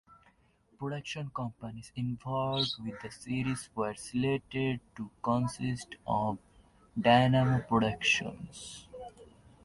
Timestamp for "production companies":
0.79-1.91